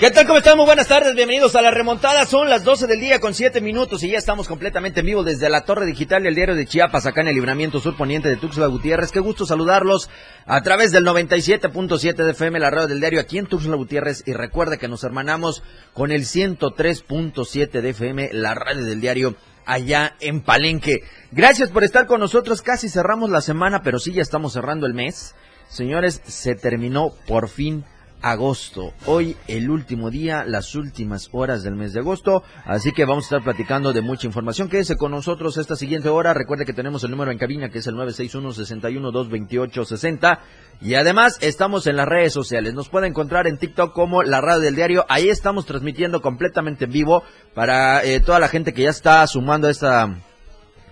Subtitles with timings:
[0.00, 0.26] ¿Qué tal?
[0.26, 0.56] ¿Cómo están?
[0.56, 2.24] Muy buenas tardes, bienvenidos a la remontada.
[2.24, 5.50] Son las 12 del día con 7 minutos y ya estamos completamente en vivo desde
[5.50, 8.68] la Torre Digital del Diario de Chiapas, acá en el Libramiento Sur Poniente de Tuxtla
[8.68, 9.12] Gutiérrez.
[9.12, 10.08] Qué gusto saludarlos
[10.46, 14.22] a través del 97.7 de FM, la radio del diario aquí en Tuxtla Gutiérrez.
[14.24, 19.36] Y recuerde que nos hermanamos con el 103.7 de FM, la radio del diario
[19.66, 21.02] allá en Palenque.
[21.30, 22.62] Gracias por estar con nosotros.
[22.62, 25.34] Casi cerramos la semana, pero sí ya estamos cerrando el mes.
[25.68, 27.84] Señores, se terminó por fin
[28.22, 28.94] agosto.
[29.06, 32.42] Hoy el último día, las últimas horas del mes de agosto.
[32.64, 34.68] Así que vamos a estar platicando de mucha información.
[34.68, 36.34] Quédese con nosotros esta siguiente hora.
[36.34, 40.40] Recuerde que tenemos el número en cabina que es el 961-61-228-60.
[40.80, 42.72] Y además estamos en las redes sociales.
[42.74, 45.04] Nos puede encontrar en TikTok como la radio del diario.
[45.08, 47.22] Ahí estamos transmitiendo completamente en vivo
[47.54, 50.16] para eh, toda la gente que ya está sumando a esta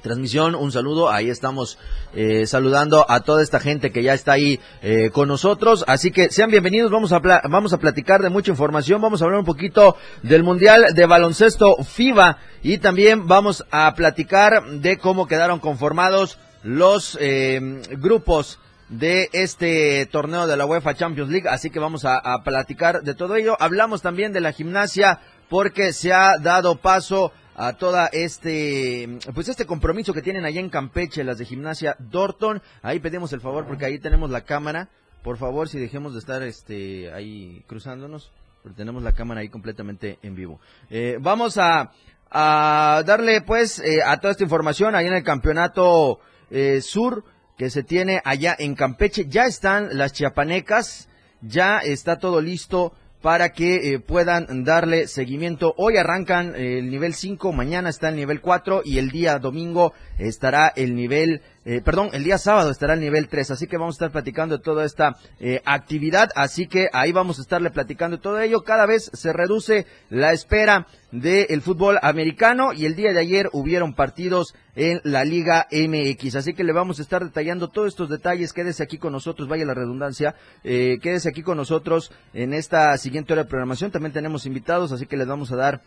[0.02, 0.54] transmisión.
[0.54, 1.78] Un saludo, ahí estamos
[2.14, 5.84] eh, saludando a toda esta gente que ya está ahí eh, con nosotros.
[5.86, 9.40] Así que sean bienvenidos, vamos a, vamos a platicar de mucha información, vamos a hablar
[9.40, 15.58] un poquito del Mundial de Baloncesto FIBA y también vamos a platicar de cómo quedaron
[15.60, 17.60] conformados los eh,
[17.98, 23.02] grupos de este torneo de la UEFA Champions League, así que vamos a, a platicar
[23.02, 23.56] de todo ello.
[23.60, 29.66] Hablamos también de la gimnasia porque se ha dado paso a toda este pues este
[29.66, 32.62] compromiso que tienen allá en Campeche las de gimnasia Dorton.
[32.82, 34.88] Ahí pedimos el favor porque ahí tenemos la cámara.
[35.24, 38.30] Por favor si dejemos de estar este ahí cruzándonos
[38.62, 40.60] porque tenemos la cámara ahí completamente en vivo.
[40.88, 41.90] Eh, vamos a,
[42.30, 46.20] a darle pues eh, a toda esta información ahí en el campeonato
[46.52, 47.24] eh, sur
[47.56, 49.26] que se tiene allá en Campeche.
[49.28, 51.08] Ya están las chiapanecas
[51.40, 52.92] ya está todo listo
[53.22, 55.74] para que eh, puedan darle seguimiento.
[55.76, 59.92] Hoy arrancan eh, el nivel 5, mañana está el nivel 4 y el día domingo
[60.18, 63.96] estará el nivel eh, perdón, el día sábado estará el nivel 3, así que vamos
[63.96, 68.16] a estar platicando de toda esta eh, actividad, así que ahí vamos a estarle platicando
[68.16, 68.62] de todo ello.
[68.62, 73.92] Cada vez se reduce la espera del fútbol americano y el día de ayer hubieron
[73.92, 78.54] partidos en la Liga MX, así que le vamos a estar detallando todos estos detalles.
[78.54, 83.34] Quédese aquí con nosotros, vaya la redundancia, eh, quédese aquí con nosotros en esta siguiente
[83.34, 83.90] hora de programación.
[83.90, 85.82] También tenemos invitados, así que les vamos a dar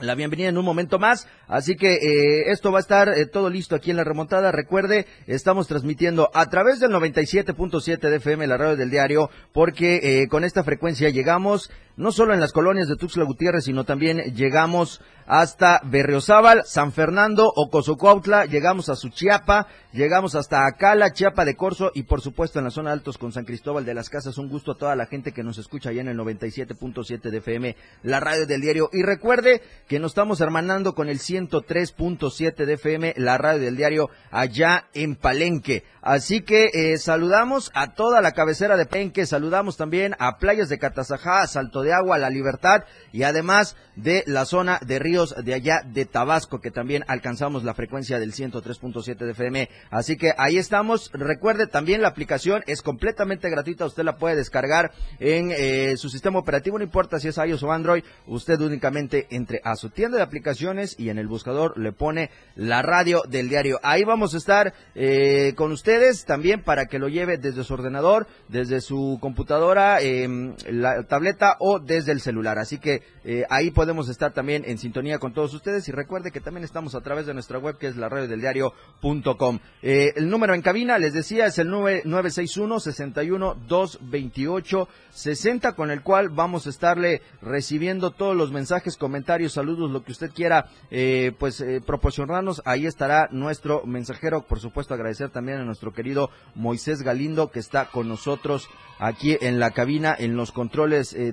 [0.00, 1.26] la bienvenida en un momento más.
[1.46, 4.52] Así que eh, esto va a estar eh, todo listo aquí en la remontada.
[4.52, 10.28] Recuerde, estamos transmitiendo a través del 97.7 de FM, la radio del diario, porque eh,
[10.28, 15.02] con esta frecuencia llegamos no solo en las colonias de Tuxtla Gutiérrez, sino también llegamos
[15.26, 22.02] hasta Berriozábal, San Fernando, Ocosocuautla, llegamos a Suchiapa, llegamos hasta Acala, Chiapa de Corzo y
[22.02, 24.38] por supuesto en la zona altos con San Cristóbal de las Casas.
[24.38, 27.76] Un gusto a toda la gente que nos escucha allá en el 97.7 de FM,
[28.02, 28.88] la radio del diario.
[28.92, 34.10] Y recuerde que nos estamos hermanando con el 103.7 de FM, la radio del diario,
[34.32, 35.84] allá en Palenque.
[36.02, 40.78] Así que eh, saludamos a toda la cabecera de Palenque, saludamos también a Playas de
[40.78, 45.82] Catazajá, Salto de agua, la libertad y además de la zona de ríos de allá
[45.84, 49.68] de Tabasco, que también alcanzamos la frecuencia del 103.7 de FM.
[49.90, 51.10] Así que ahí estamos.
[51.12, 53.86] Recuerde también la aplicación es completamente gratuita.
[53.86, 57.72] Usted la puede descargar en eh, su sistema operativo, no importa si es iOS o
[57.72, 58.04] Android.
[58.26, 62.82] Usted únicamente entre a su tienda de aplicaciones y en el buscador le pone la
[62.82, 63.80] radio del diario.
[63.82, 68.26] Ahí vamos a estar eh, con ustedes también para que lo lleve desde su ordenador,
[68.48, 72.58] desde su computadora, em, la tableta o desde el celular.
[72.58, 76.40] Así que eh, ahí podemos estar también en sintonía con todos ustedes y recuerde que
[76.40, 79.58] también estamos a través de nuestra web que es la radio del diario.com.
[79.82, 86.02] Eh, el número en cabina, les decía, es el 961 61 228 60 con el
[86.02, 91.32] cual vamos a estarle recibiendo todos los mensajes, comentarios, saludos, lo que usted quiera eh,
[91.38, 92.62] pues eh, proporcionarnos.
[92.64, 97.86] Ahí estará nuestro mensajero, por supuesto agradecer también a nuestro querido Moisés Galindo que está
[97.86, 98.68] con nosotros
[98.98, 101.32] aquí en la cabina, en los controles eh,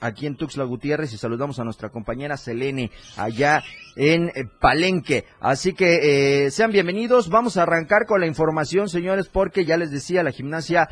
[0.00, 3.62] aquí en Tuxtla Gutiérrez y saludamos a nuestra compañera Selene allá
[3.96, 5.24] en eh, Palenque.
[5.40, 7.28] Así que eh, sean bienvenidos.
[7.28, 10.88] Vamos a arrancar con la información, señores, porque ya les decía, la gimnasia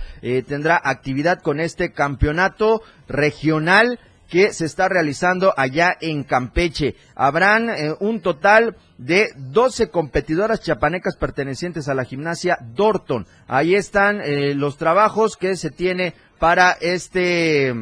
[0.47, 3.99] tendrá actividad con este campeonato regional
[4.29, 6.95] que se está realizando allá en Campeche.
[7.15, 7.69] Habrán
[8.01, 13.27] un total de 12 competidoras chapanecas pertenecientes a la gimnasia Dorton.
[13.49, 17.75] Ahí están eh, los trabajos que se tiene para este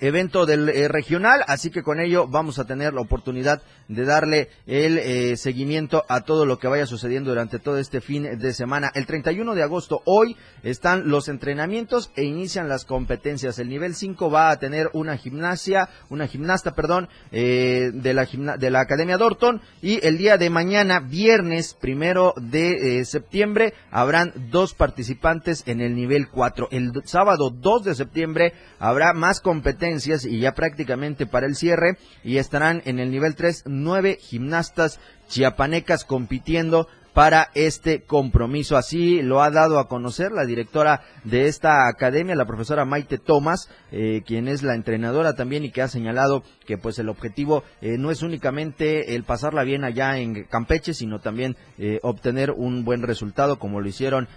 [0.00, 4.48] evento del eh, regional, así que con ello vamos a tener la oportunidad de darle
[4.66, 8.90] el eh, seguimiento a todo lo que vaya sucediendo durante todo este fin de semana.
[8.94, 13.58] El 31 de agosto, hoy, están los entrenamientos e inician las competencias.
[13.58, 18.26] El nivel 5 va a tener una gimnasia, una gimnasta, perdón, eh, de, la
[18.58, 24.74] de la Academia Dorton y el día de mañana, viernes primero de septiembre, habrán dos
[24.74, 26.68] participantes en el nivel 4.
[26.70, 29.83] El sábado 2 de septiembre habrá más competencias
[30.24, 36.04] y ya prácticamente para el cierre y estarán en el nivel 3 nueve gimnastas chiapanecas
[36.04, 38.76] compitiendo para este compromiso.
[38.76, 43.70] Así lo ha dado a conocer la directora de esta academia, la profesora Maite Tomás,
[43.92, 47.96] eh, quien es la entrenadora también y que ha señalado que pues el objetivo eh,
[47.98, 53.02] no es únicamente el pasarla bien allá en Campeche, sino también eh, obtener un buen
[53.02, 54.28] resultado como lo hicieron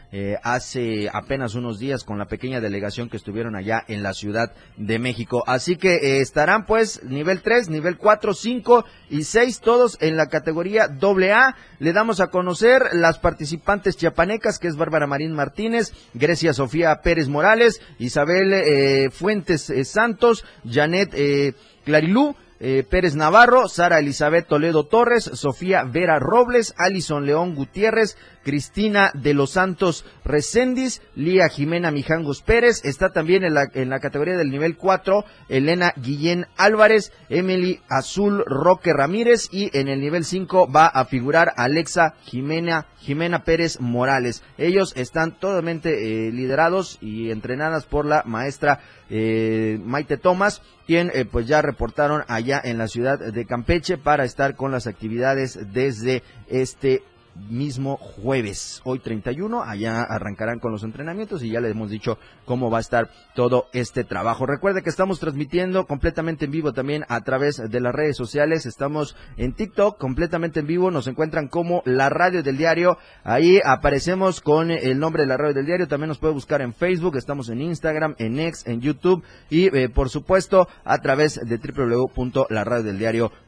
[0.43, 4.99] hace apenas unos días con la pequeña delegación que estuvieron allá en la Ciudad de
[4.99, 5.43] México.
[5.47, 10.85] Así que estarán pues nivel 3, nivel 4, 5 y 6 todos en la categoría
[10.85, 11.55] AA.
[11.79, 17.27] Le damos a conocer las participantes chiapanecas, que es Bárbara Marín Martínez, Grecia Sofía Pérez
[17.27, 21.53] Morales, Isabel eh, Fuentes eh, Santos, Janet eh,
[21.85, 28.17] Clarilú, Pérez Navarro, Sara Elizabeth Toledo Torres, Sofía Vera Robles, Alison León Gutiérrez,
[28.47, 33.99] Cristina de los Santos Recendis, Lía Jimena Mijangos Pérez, está también en la, en la
[33.99, 40.23] categoría del nivel 4, Elena Guillén Álvarez, Emily Azul Roque Ramírez y en el nivel
[40.23, 44.43] 5 va a figurar Alexa Jimena, Jimena Pérez Morales.
[44.57, 48.79] Ellos están totalmente eh, liderados y entrenadas por la maestra
[49.09, 54.23] eh, Maite Tomás, quien eh, pues ya reportaron allá en la ciudad de Campeche para
[54.23, 57.03] estar con las actividades desde este
[57.49, 62.69] mismo jueves, hoy 31, allá arrancarán con los entrenamientos y ya les hemos dicho cómo
[62.69, 64.45] va a estar todo este trabajo.
[64.45, 69.15] Recuerde que estamos transmitiendo completamente en vivo también a través de las redes sociales, estamos
[69.37, 74.71] en TikTok completamente en vivo, nos encuentran como la radio del diario, ahí aparecemos con
[74.71, 77.61] el nombre de la radio del diario, también nos puede buscar en Facebook, estamos en
[77.61, 79.23] Instagram, en X, en YouTube.
[79.49, 83.46] Y eh, por supuesto a través de www.laradiodeldiario.com.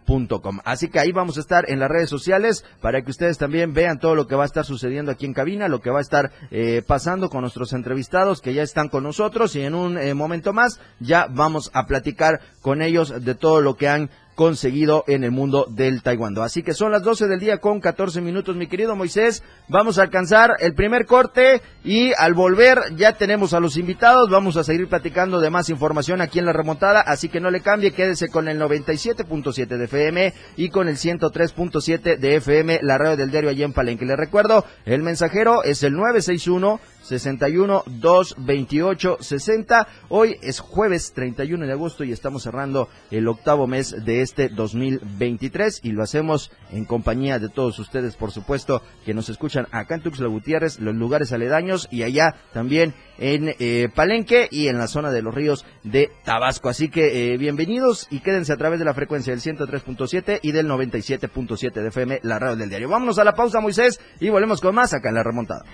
[0.66, 4.00] Así que ahí vamos a estar en las redes sociales para que ustedes también vean
[4.00, 6.32] todo lo que va a estar sucediendo aquí en cabina, lo que va a estar
[6.50, 10.52] eh, pasando con nuestros entrevistados que ya están con nosotros y en un eh, momento
[10.52, 14.10] más ya vamos a platicar con ellos de todo lo que han
[14.40, 16.44] conseguido en el mundo del taekwondo.
[16.44, 19.44] Así que son las 12 del día con 14 minutos, mi querido Moisés.
[19.68, 24.30] Vamos a alcanzar el primer corte y al volver ya tenemos a los invitados.
[24.30, 27.60] Vamos a seguir platicando de más información aquí en la remontada, así que no le
[27.60, 33.18] cambie, quédese con el 97.7 de FM y con el 103.7 de FM, la radio
[33.18, 34.06] del diario allí en Palenque.
[34.06, 39.88] Le recuerdo, el mensajero es el 961 61 228 60.
[40.10, 45.82] Hoy es jueves 31 de agosto y estamos cerrando el octavo mes de este 2023
[45.84, 50.04] y lo hacemos en compañía de todos ustedes, por supuesto, que nos escuchan acá en
[50.04, 55.12] Tuxtla Gutiérrez, los lugares aledaños y allá también en eh, Palenque y en la zona
[55.12, 56.70] de los ríos de Tabasco.
[56.70, 60.68] Así que eh, bienvenidos y quédense a través de la frecuencia del 103.7 y del
[60.68, 62.90] 97.7 de FM, la radio del diario.
[62.90, 65.66] Vámonos a la pausa, Moisés, y volvemos con más acá en la remontada.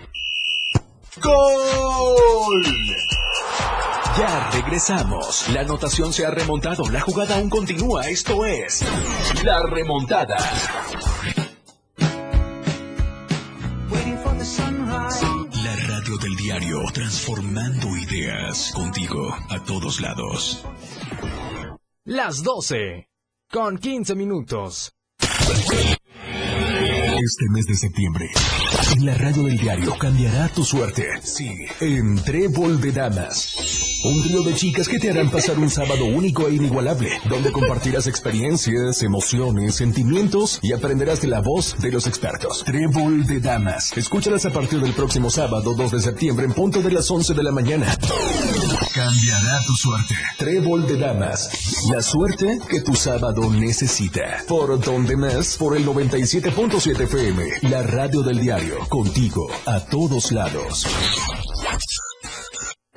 [1.22, 2.64] ¡Gol!
[4.18, 5.50] Ya regresamos.
[5.50, 6.90] La anotación se ha remontado.
[6.90, 8.08] La jugada aún continúa.
[8.08, 8.84] Esto es
[9.44, 10.38] La Remontada.
[15.64, 20.66] La radio del diario, transformando ideas contigo a todos lados.
[22.06, 23.10] Las 12,
[23.52, 24.94] con 15 minutos.
[27.24, 28.30] Este mes de septiembre,
[28.92, 31.08] en la radio del diario cambiará tu suerte.
[31.24, 33.85] Sí, en Trébol de Damas.
[34.06, 38.06] Un río de chicas que te harán pasar un sábado único e inigualable, donde compartirás
[38.06, 42.64] experiencias, emociones, sentimientos y aprenderás de la voz de los expertos.
[42.64, 43.98] Trébol de Damas.
[43.98, 47.42] Escúchalas a partir del próximo sábado 2 de septiembre en punto de las 11 de
[47.42, 47.98] la mañana.
[48.94, 50.14] Cambiará tu suerte.
[50.38, 51.50] Trébol de Damas.
[51.90, 54.44] La suerte que tu sábado necesita.
[54.48, 57.44] Por donde más, por el 97.7 FM.
[57.64, 58.78] La radio del diario.
[58.88, 60.86] Contigo a todos lados.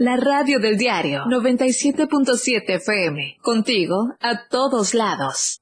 [0.00, 3.38] La radio del diario 97.7 FM.
[3.42, 5.60] Contigo a todos lados.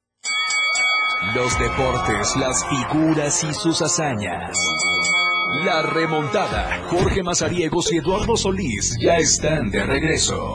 [1.35, 4.59] Los deportes, las figuras y sus hazañas.
[5.65, 6.83] La remontada.
[6.91, 10.53] Jorge Mazariegos y Eduardo Solís ya están de regreso.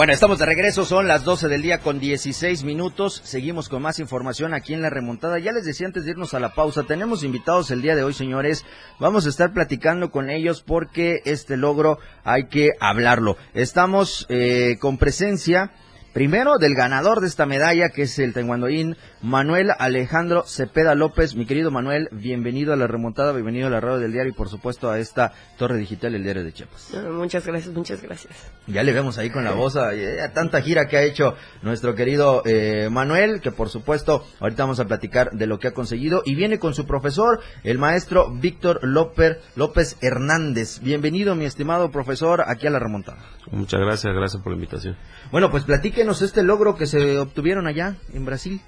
[0.00, 3.20] Bueno, estamos de regreso, son las 12 del día con 16 minutos.
[3.22, 5.38] Seguimos con más información aquí en la remontada.
[5.38, 8.14] Ya les decía antes de irnos a la pausa, tenemos invitados el día de hoy,
[8.14, 8.64] señores.
[8.98, 13.36] Vamos a estar platicando con ellos porque este logro hay que hablarlo.
[13.52, 15.70] Estamos eh, con presencia
[16.12, 21.36] Primero del ganador de esta medalla, que es el taekwondoín Manuel Alejandro Cepeda López.
[21.36, 24.48] Mi querido Manuel, bienvenido a la remontada, bienvenido a la radio del diario y por
[24.48, 26.94] supuesto a esta torre digital, el diario de Chiapas.
[27.12, 28.34] muchas gracias, muchas gracias.
[28.66, 29.92] Ya le vemos ahí con la voz a,
[30.34, 34.86] tanta gira que ha hecho nuestro querido eh, Manuel, que por supuesto ahorita vamos a
[34.86, 39.38] platicar de lo que ha conseguido y viene con su profesor, el maestro Víctor López,
[39.54, 40.80] López Hernández.
[40.80, 43.18] Bienvenido, mi estimado profesor, aquí a la remontada.
[43.52, 44.96] Muchas gracias, gracias por la invitación.
[45.30, 45.64] Bueno, pues
[46.00, 48.60] platíquenos este logro que se obtuvieron allá en Brasil.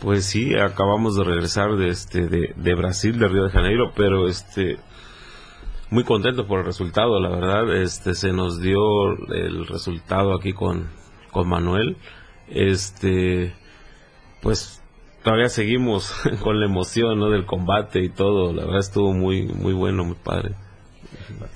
[0.00, 4.78] Pues sí, acabamos de regresar de este de, Brasil, de Río de Janeiro, pero este
[5.90, 8.80] muy contento por el resultado, la verdad, este se nos dio
[9.32, 10.88] el resultado aquí con
[11.30, 11.96] con Manuel.
[12.48, 13.54] Este
[14.42, 14.82] pues
[15.22, 16.12] todavía seguimos
[16.42, 17.30] con la emoción, ¿no?
[17.30, 20.56] del combate y todo, la verdad estuvo muy muy bueno, muy padre.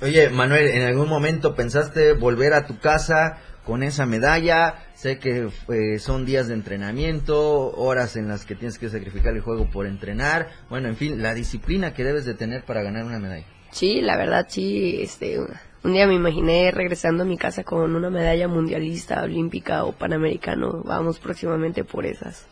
[0.02, 3.38] Oye, Manuel, ¿en algún momento pensaste volver a tu casa
[3.68, 4.76] con esa medalla.
[4.94, 9.42] Sé que eh, son días de entrenamiento, horas en las que tienes que sacrificar el
[9.42, 10.48] juego por entrenar.
[10.70, 13.44] Bueno, en fin, la disciplina que debes de tener para ganar una medalla.
[13.70, 15.02] Sí, la verdad sí.
[15.02, 19.92] Este, un día me imaginé regresando a mi casa con una medalla mundialista, olímpica o
[19.92, 20.82] panamericano.
[20.84, 22.46] Vamos próximamente por esas.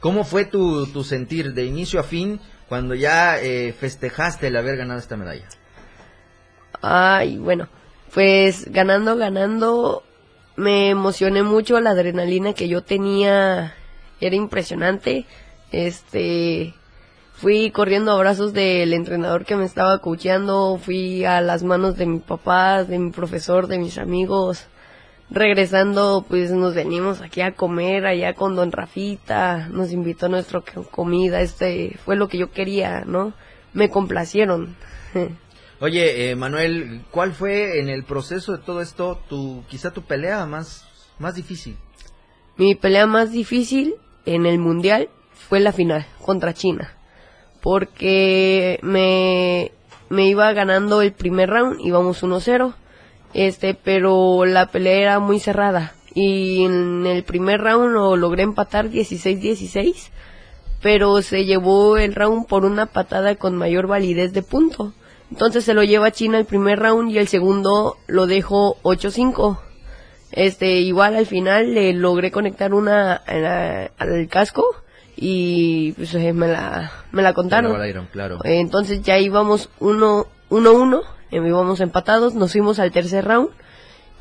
[0.00, 4.78] ¿Cómo fue tu, tu sentir de inicio a fin cuando ya eh, festejaste el haber
[4.78, 5.46] ganado esta medalla?
[6.82, 7.68] Ay, bueno,
[8.12, 10.02] pues ganando, ganando,
[10.56, 13.74] me emocioné mucho, la adrenalina que yo tenía
[14.20, 15.26] era impresionante.
[15.70, 16.74] Este,
[17.34, 22.06] fui corriendo a brazos del entrenador que me estaba coacheando, fui a las manos de
[22.06, 24.66] mi papá, de mi profesor, de mis amigos.
[25.28, 30.62] Regresando, pues nos venimos aquí a comer allá con Don Rafita, nos invitó a nuestra
[30.90, 33.32] comida, este fue lo que yo quería, ¿no?
[33.72, 34.76] Me complacieron.
[35.78, 40.46] Oye, eh, Manuel, ¿cuál fue en el proceso de todo esto tu, quizá tu pelea
[40.46, 41.76] más, más difícil?
[42.56, 46.96] Mi pelea más difícil en el mundial fue la final contra China,
[47.60, 49.70] porque me,
[50.08, 52.72] me iba ganando el primer round, íbamos 1-0,
[53.34, 58.88] este, pero la pelea era muy cerrada y en el primer round lo logré empatar
[58.88, 60.08] 16-16,
[60.80, 64.94] pero se llevó el round por una patada con mayor validez de punto
[65.30, 69.58] entonces se lo lleva a China el primer round y el segundo lo dejo 8-5.
[70.32, 74.64] Este, igual al final le logré conectar una al casco
[75.16, 77.76] y pues eh, me la me la contaron.
[78.12, 78.38] claro.
[78.44, 83.50] Entonces ya íbamos 1 1 1, íbamos empatados, nos fuimos al tercer round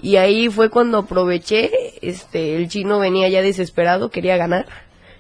[0.01, 1.71] y ahí fue cuando aproveché,
[2.01, 4.65] este el chino venía ya desesperado, quería ganar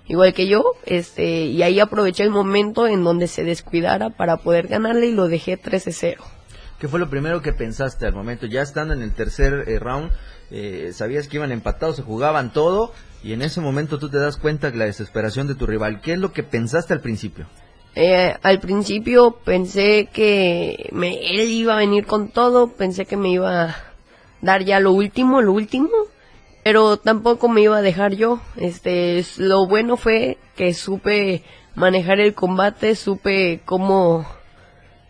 [0.07, 4.67] igual que yo, este, y ahí aproveché el momento en donde se descuidara para poder
[4.67, 6.17] ganarle y lo dejé 13-0.
[6.79, 8.45] ¿Qué fue lo primero que pensaste al momento?
[8.45, 10.11] Ya estando en el tercer eh, round,
[10.51, 12.91] eh, sabías que iban empatados, se jugaban todo,
[13.23, 16.01] y en ese momento tú te das cuenta de la desesperación de tu rival.
[16.01, 17.47] ¿Qué es lo que pensaste al principio?
[17.95, 23.29] Eh, al principio pensé que me, él iba a venir con todo, pensé que me
[23.29, 23.75] iba a
[24.41, 25.89] dar ya lo último, lo último,
[26.65, 28.41] pero tampoco me iba a dejar yo.
[28.57, 31.43] Este, lo bueno fue que supe
[31.75, 34.25] manejar el combate, supe cómo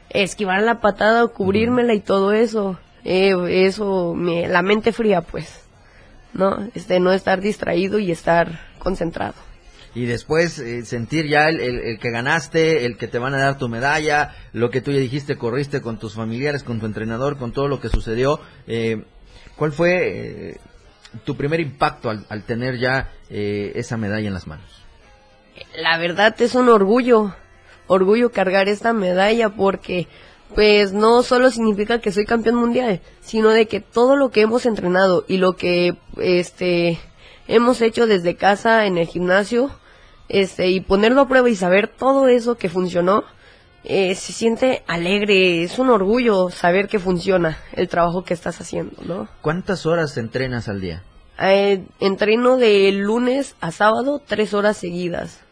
[0.10, 2.78] esquivar la patada o cubrírmela y todo eso.
[3.06, 3.34] Eh,
[3.66, 5.62] eso, me, la mente fría, pues,
[6.34, 6.58] ¿no?
[6.76, 9.36] Este, no estar distraído y estar concentrado.
[9.94, 13.70] Y después eh, sentir ya el, que ganaste, el que te van a dar tu
[13.70, 17.70] medalla, lo que tú ya dijiste, corriste con tus familiares, con tu entrenador, con todo
[17.70, 18.42] lo que sucedió.
[18.68, 19.06] Eh,
[19.56, 20.60] ¿Cuál fue
[21.24, 24.66] tu primer impacto al, tener ya eh, esa medalla en las manos?
[25.78, 27.34] La verdad es un orgullo,
[27.88, 30.08] orgullo cargar esta medalla porque
[30.54, 34.66] pues no solo significa que soy campeón mundial, sino de que todo lo que hemos
[34.66, 37.00] entrenado y lo que este
[37.48, 39.72] hemos hecho desde casa en el gimnasio,
[40.30, 43.24] este y ponerlo a prueba y saber todo eso que funcionó,
[43.86, 49.01] eh, se siente alegre, es un orgullo saber que funciona el trabajo que estás haciendo,
[49.04, 49.27] ¿no?
[49.42, 51.04] ¿Cuántas horas entrenas al día?
[51.39, 55.45] Eh, entreno de lunes a sábado tres horas seguidas.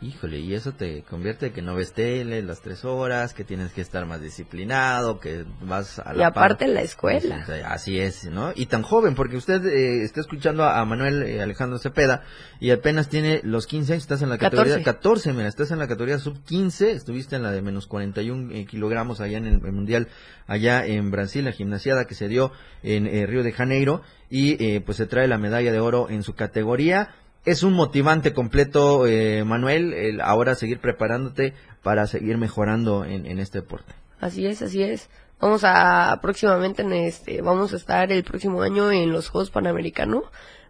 [0.00, 3.80] Híjole, y eso te convierte que no ves tele las tres horas, que tienes que
[3.80, 6.68] estar más disciplinado, que vas a la Y aparte par.
[6.68, 7.46] en la escuela.
[7.66, 8.52] Así es, ¿no?
[8.54, 12.22] Y tan joven, porque usted eh, está escuchando a, Manuel eh, Alejandro Cepeda
[12.60, 14.84] y apenas tiene los 15 años, estás en la categoría 14.
[14.84, 18.66] 14, mira, estás en la categoría sub 15, estuviste en la de menos 41 eh,
[18.66, 20.06] kilogramos allá en el, el Mundial,
[20.46, 22.52] allá en Brasil, la gimnasiada que se dio
[22.84, 26.22] en eh, Río de Janeiro y eh, pues se trae la medalla de oro en
[26.22, 27.14] su categoría.
[27.44, 33.38] Es un motivante completo, eh, Manuel, el ahora seguir preparándote para seguir mejorando en, en
[33.38, 33.94] este deporte.
[34.20, 35.08] Así es, así es.
[35.40, 40.24] Vamos a próximamente en este, vamos a estar el próximo año en los Juegos Panamericanos.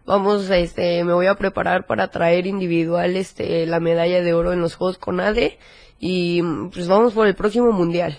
[0.05, 4.61] Vamos, este, me voy a preparar para traer individual, este, la medalla de oro en
[4.61, 5.57] los Juegos CONADE
[5.99, 8.17] y pues vamos por el próximo mundial.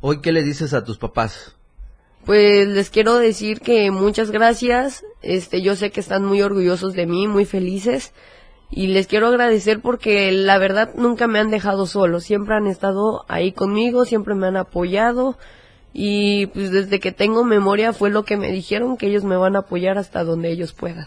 [0.00, 1.56] Hoy, ¿qué le dices a tus papás?
[2.28, 5.02] Pues les quiero decir que muchas gracias.
[5.22, 8.12] Este, yo sé que están muy orgullosos de mí, muy felices.
[8.70, 12.20] Y les quiero agradecer porque la verdad nunca me han dejado solo.
[12.20, 15.38] Siempre han estado ahí conmigo, siempre me han apoyado.
[15.94, 19.56] Y pues desde que tengo memoria fue lo que me dijeron que ellos me van
[19.56, 21.06] a apoyar hasta donde ellos puedan.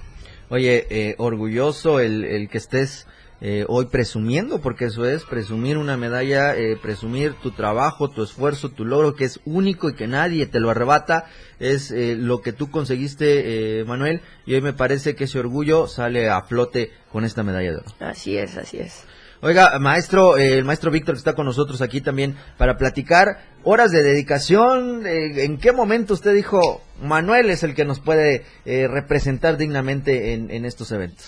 [0.50, 3.06] Oye, eh, orgulloso el, el que estés
[3.42, 8.70] eh, hoy presumiendo, porque eso es, presumir una medalla, eh, presumir tu trabajo, tu esfuerzo,
[8.70, 11.26] tu logro, que es único y que nadie te lo arrebata,
[11.60, 15.88] es eh, lo que tú conseguiste, eh, Manuel, y hoy me parece que ese orgullo
[15.88, 17.92] sale a flote con esta medalla de oro.
[18.00, 19.06] Así es, así es.
[19.44, 23.90] Oiga, maestro, eh, el maestro Víctor que está con nosotros aquí también para platicar horas
[23.92, 25.08] de dedicación.
[25.08, 30.34] eh, ¿En qué momento usted dijo, Manuel es el que nos puede eh, representar dignamente
[30.34, 31.26] en, en estos eventos?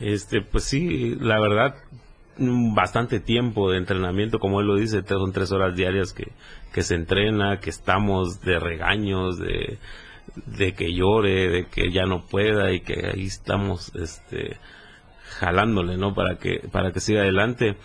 [0.00, 1.76] Este, pues sí, la verdad,
[2.38, 6.32] bastante tiempo de entrenamiento, como él lo dice, son tres horas diarias que,
[6.72, 9.78] que se entrena, que estamos de regaños, de,
[10.46, 14.56] de que llore, de que ya no pueda y que ahí estamos, este,
[15.38, 16.14] jalándole, ¿no?
[16.14, 17.76] Para que, para que siga adelante.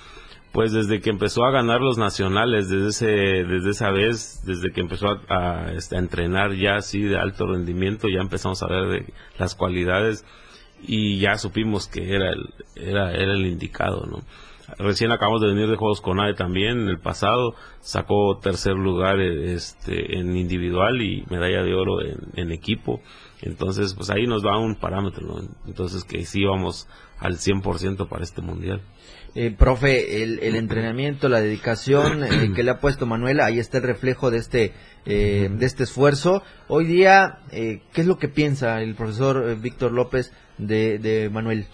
[0.51, 4.81] Pues desde que empezó a ganar los nacionales, desde ese, desde esa vez, desde que
[4.81, 9.13] empezó a, a, este, entrenar ya así de alto rendimiento, ya empezamos a ver de
[9.37, 10.25] las cualidades
[10.81, 14.19] y ya supimos que era el, era, era el indicado, ¿no?
[14.77, 19.19] Recién acabamos de venir de Juegos con AE también, en el pasado, sacó tercer lugar
[19.19, 23.01] este, en individual y medalla de oro en, en equipo.
[23.41, 25.41] Entonces, pues ahí nos da un parámetro, ¿no?
[25.65, 26.87] Entonces que sí vamos
[27.19, 28.81] al 100% para este mundial.
[29.35, 33.77] Eh, profe, el, el entrenamiento, la dedicación eh, que le ha puesto Manuel, ahí está
[33.77, 34.73] el reflejo de este,
[35.05, 36.43] eh, de este esfuerzo.
[36.67, 41.65] Hoy día, eh, ¿qué es lo que piensa el profesor Víctor López de, de Manuel?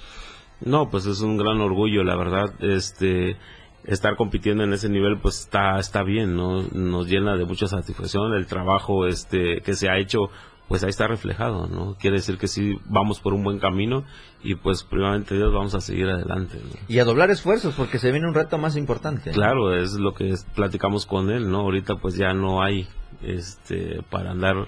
[0.61, 2.53] No, pues es un gran orgullo, la verdad.
[2.59, 3.37] Este,
[3.83, 6.63] estar compitiendo en ese nivel, pues está, está bien, ¿no?
[6.71, 8.33] Nos llena de mucha satisfacción.
[8.33, 10.29] El trabajo, este, que se ha hecho,
[10.67, 11.95] pues ahí está reflejado, ¿no?
[11.99, 14.03] Quiere decir que sí vamos por un buen camino
[14.43, 16.57] y pues primeramente Dios vamos a seguir adelante.
[16.57, 16.79] ¿no?
[16.87, 19.31] Y a doblar esfuerzos porque se viene un reto más importante.
[19.31, 21.61] Claro, es lo que platicamos con él, ¿no?
[21.61, 22.87] Ahorita pues ya no hay,
[23.21, 24.67] este, para andar,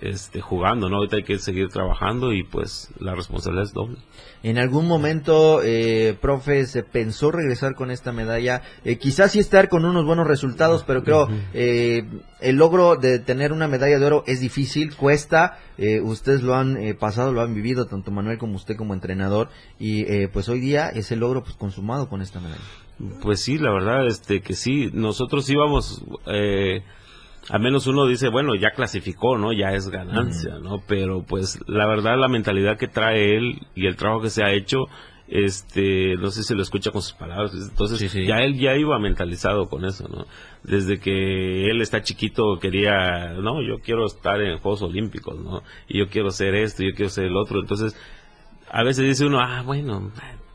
[0.00, 0.96] este, jugando, ¿no?
[0.96, 3.98] Ahorita hay que seguir trabajando y pues la responsabilidad es doble.
[4.42, 9.68] En algún momento, eh, profe, se pensó regresar con esta medalla, eh, quizás sí estar
[9.68, 12.04] con unos buenos resultados, pero creo eh,
[12.40, 16.78] el logro de tener una medalla de oro es difícil, cuesta, eh, ustedes lo han
[16.98, 20.88] pasado, lo han vivido, tanto Manuel como usted como entrenador, y eh, pues hoy día
[20.88, 22.62] es el logro pues consumado con esta medalla.
[23.22, 26.82] Pues sí, la verdad, este, que sí, nosotros íbamos, eh,
[27.50, 29.52] al menos uno dice, bueno, ya clasificó, ¿no?
[29.52, 30.82] Ya es ganancia, ¿no?
[30.86, 34.52] Pero pues la verdad, la mentalidad que trae él y el trabajo que se ha
[34.52, 34.86] hecho,
[35.28, 38.26] este, no sé si lo escucha con sus palabras, entonces Sí, sí.
[38.26, 40.24] ya él ya iba mentalizado con eso, ¿no?
[40.62, 45.62] Desde que él está chiquito quería, no, yo quiero estar en Juegos Olímpicos, ¿no?
[45.88, 47.96] Y yo quiero ser esto, yo quiero ser el otro, entonces
[48.70, 50.10] a veces dice uno, ah, bueno,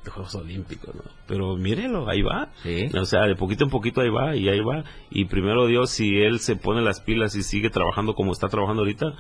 [0.10, 1.04] Juegos Olímpicos, ¿no?
[1.28, 2.50] Pero mírelo, ahí va.
[2.64, 2.90] Sí.
[2.98, 4.84] O sea, de poquito en poquito ahí va y ahí va.
[5.10, 8.82] Y primero Dios, si él se pone las pilas y sigue trabajando como está trabajando
[8.82, 9.14] ahorita,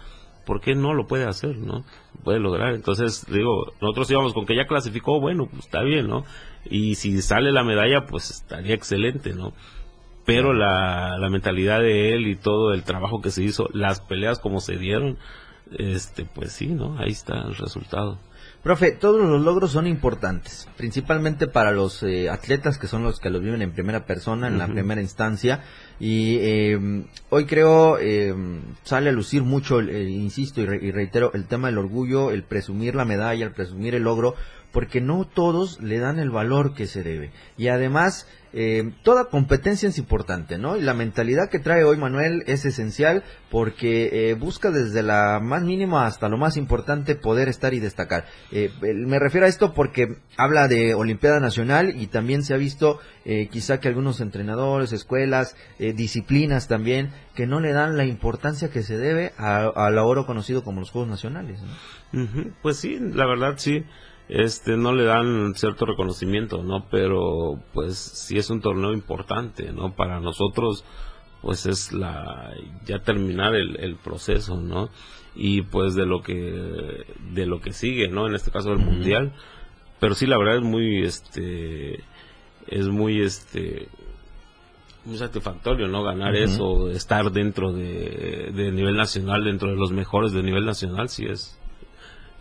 [0.45, 1.83] ¿por qué no lo puede hacer, no?
[2.23, 2.73] Puede lograr.
[2.73, 6.25] Entonces, digo, nosotros íbamos con que ya clasificó, bueno, pues está bien, ¿no?
[6.65, 9.53] Y si sale la medalla, pues estaría excelente, ¿no?
[10.25, 14.39] Pero la, la mentalidad de él y todo el trabajo que se hizo, las peleas
[14.39, 15.17] como se dieron,
[15.77, 16.97] este, pues sí, ¿no?
[16.99, 18.19] Ahí está el resultado.
[18.63, 23.31] Profe, todos los logros son importantes, principalmente para los eh, atletas que son los que
[23.31, 25.63] los viven en primera persona, en la primera instancia.
[25.99, 28.35] Y eh, hoy creo eh,
[28.83, 32.93] sale a lucir mucho, insisto y, re- y reitero, el tema del orgullo, el presumir
[32.93, 34.35] la medalla, el presumir el logro,
[34.71, 37.31] porque no todos le dan el valor que se debe.
[37.57, 40.75] Y además, eh, toda competencia es importante, ¿no?
[40.75, 45.63] Y la mentalidad que trae hoy Manuel es esencial porque eh, busca desde la más
[45.63, 48.25] mínima hasta lo más importante poder estar y destacar.
[48.51, 52.99] Eh, me refiero a esto porque habla de Olimpiada Nacional y también se ha visto
[53.51, 58.97] quizá que algunos entrenadores, escuelas, disciplinas también, que no le dan la importancia que se
[58.97, 61.59] debe al oro conocido como los Juegos Nacionales.
[62.63, 63.85] Pues sí, la verdad sí
[64.29, 66.87] este no le dan cierto reconocimiento, ¿no?
[66.89, 69.93] Pero pues sí es un torneo importante, ¿no?
[69.95, 70.85] Para nosotros
[71.41, 72.53] pues es la
[72.85, 74.89] ya terminar el, proceso, ¿no?
[75.35, 78.27] Y pues de lo que de lo que sigue, ¿no?
[78.27, 79.33] En este caso el mundial,
[79.99, 82.03] pero sí la verdad es muy este
[82.67, 83.89] es muy este
[85.03, 86.03] muy satisfactorio, ¿no?
[86.03, 91.09] Ganar eso, estar dentro de, de nivel nacional, dentro de los mejores de nivel nacional,
[91.09, 91.60] sí es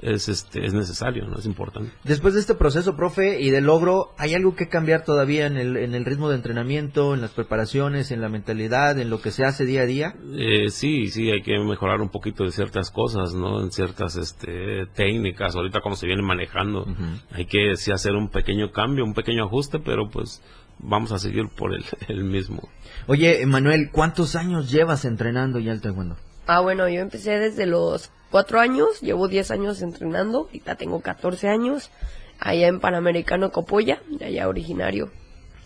[0.02, 1.92] es este es necesario, no es importante.
[2.04, 5.76] Después de este proceso, profe, y de logro, ¿hay algo que cambiar todavía en el,
[5.76, 9.44] en el ritmo de entrenamiento, en las preparaciones, en la mentalidad, en lo que se
[9.44, 10.14] hace día a día?
[10.36, 13.62] Eh, sí, sí, hay que mejorar un poquito de ciertas cosas, ¿no?
[13.62, 16.86] En ciertas este, técnicas, ahorita como se viene manejando,
[17.32, 20.42] hay que sí hacer un pequeño cambio, un pequeño ajuste, pero pues
[20.78, 22.68] vamos a seguir por el, el mismo.
[23.06, 26.16] Oye, Manuel, ¿cuántos años llevas entrenando ya el taekwondo?
[26.52, 31.46] Ah, bueno, yo empecé desde los cuatro años, llevo diez años entrenando, ahorita tengo 14
[31.46, 31.92] años,
[32.40, 35.12] allá en Panamericano Copolla, allá originario.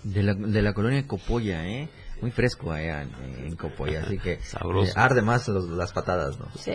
[0.03, 1.89] De la, de la colonia Copolla, ¿eh?
[2.25, 4.41] Muy fresco allá en, Copoya, así que eh,
[4.97, 6.47] arde más las patadas, ¿no?
[6.59, 6.73] Sí.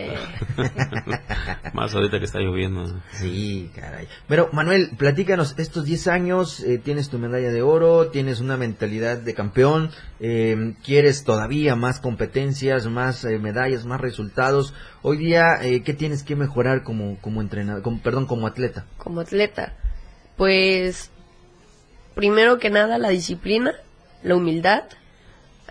[1.74, 2.84] más ahorita que está lloviendo.
[3.14, 4.06] Sí, caray.
[4.28, 9.18] Pero Manuel, platícanos, estos 10 años eh, tienes tu medalla de oro, tienes una mentalidad
[9.18, 14.72] de campeón, eh, quieres todavía más competencias, más medallas, más resultados.
[15.02, 18.86] Hoy día, ¿qué tienes que mejorar como, como entrenador, como, perdón, como atleta?
[18.98, 19.74] Como atleta,
[20.36, 21.10] pues
[22.14, 23.74] primero que nada la disciplina,
[24.22, 24.84] la humildad,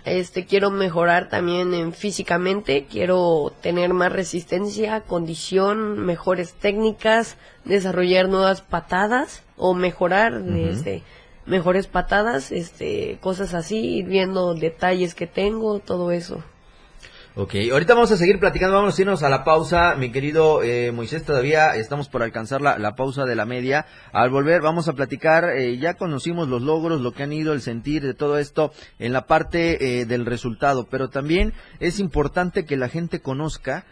[0.04, 8.62] este quiero mejorar también en físicamente, quiero tener más resistencia, condición, mejores técnicas, desarrollar nuevas
[8.62, 11.02] patadas o mejorar este
[11.46, 16.42] mejores patadas, este cosas así, ir viendo detalles que tengo, todo eso.
[17.36, 20.90] Ok, ahorita vamos a seguir platicando, vamos a irnos a la pausa, mi querido eh,
[20.90, 23.86] Moisés, todavía estamos por alcanzar la, la, pausa de la media.
[24.12, 27.60] Al volver vamos a platicar, eh, ya conocimos los logros, lo que han ido, el
[27.60, 32.76] sentir de todo esto en la parte eh, del resultado, pero también es importante que
[32.76, 33.84] la gente conozca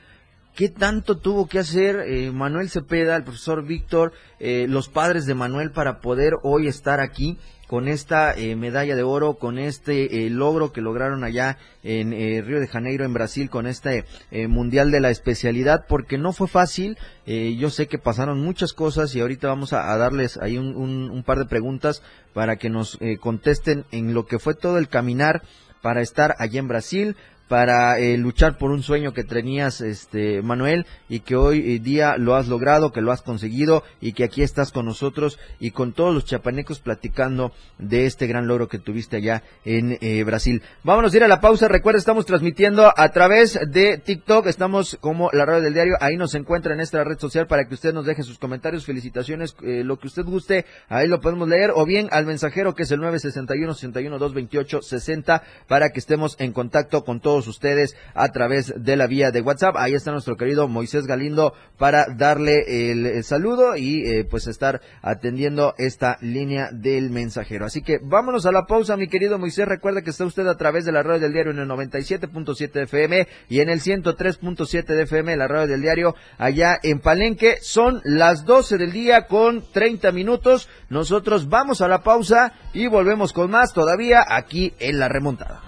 [0.59, 5.37] ¿Qué tanto tuvo que hacer eh, Manuel Cepeda, el profesor Víctor, eh, los padres de
[5.37, 10.73] Manuel para poder hoy estar aquí con esta eh, medalla de oro, con este logro
[10.73, 14.05] que lograron allá en Río de Janeiro, en Brasil, con este
[14.49, 15.85] Mundial de la Especialidad?
[15.89, 20.37] Porque no fue fácil, yo sé que pasaron muchas cosas y ahorita vamos a, darles
[20.39, 22.03] ahí un, un, par de preguntas
[22.35, 25.43] para que nos contesten en lo que fue todo el caminar
[25.81, 27.17] para estar allá en Brasil,
[27.49, 32.17] para eh, luchar por un sueño que tenías, este Manuel, y que hoy eh, día
[32.19, 35.93] lo has logrado, que lo has conseguido y que aquí estás con nosotros y con
[35.93, 40.63] todos los chapanecos platicando de este gran logro que tuviste allá en eh, Brasil.
[40.85, 41.69] Vámonos a ir a la pausa.
[41.69, 44.47] Recuerda, estamos transmitiendo a través de TikTok.
[44.47, 45.95] Estamos como la radio del diario.
[46.01, 49.57] Ahí nos encuentra en esta red social para que usted nos deje sus comentarios, felicitaciones,
[49.61, 50.67] lo que usted guste.
[50.89, 55.43] Ahí lo podemos leer o bien al mensajero que es el 961 61 228 60
[55.67, 59.77] para que estemos en contacto con todos ustedes a través de la vía de WhatsApp.
[59.77, 65.75] Ahí está nuestro querido Moisés Galindo para darle el, saludo y eh, pues estar atendiendo
[65.79, 67.67] esta línea del mensajero.
[67.67, 69.69] Así que vámonos a la pausa, mi querido Moisés.
[69.69, 73.29] Recuerda que está usted a través de la radio del diario en el 97.7 FM
[73.49, 77.59] y en el 103.7 de FM, la radio del diario allá en Palenque.
[77.61, 80.69] Son las 12 del día con 30 minutos.
[80.89, 85.68] Nosotros vamos a la pausa y volvemos con más todavía aquí en la remontada.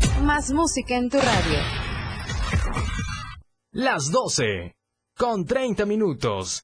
[0.23, 1.59] Más música en tu radio.
[3.71, 4.75] Las 12
[5.17, 6.63] con 30 minutos.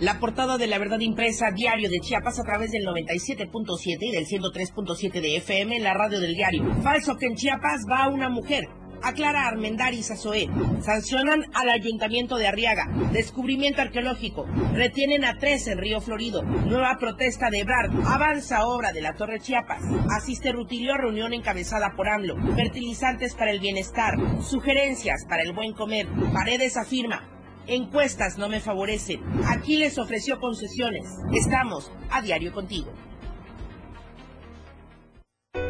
[0.00, 4.26] La portada de la verdad impresa diario de Chiapas a través del 97.7 y del
[4.26, 6.64] 103.7 de FM en la radio del diario.
[6.82, 8.64] Falso que en Chiapas va una mujer.
[9.02, 10.48] Aclara Armendáriz Azoé.
[10.80, 12.88] Sancionan al ayuntamiento de Arriaga.
[13.12, 14.46] Descubrimiento arqueológico.
[14.74, 16.42] Retienen a tres en Río Florido.
[16.42, 17.90] Nueva protesta de Ebrard.
[18.06, 19.82] Avanza obra de la Torre Chiapas.
[20.16, 22.36] Asiste Rutilio a reunión encabezada por AMLO.
[22.54, 24.14] Fertilizantes para el bienestar.
[24.42, 26.06] Sugerencias para el buen comer.
[26.32, 27.28] Paredes afirma.
[27.66, 29.20] Encuestas no me favorecen.
[29.46, 31.04] Aquí les ofreció concesiones.
[31.34, 32.92] Estamos a diario contigo.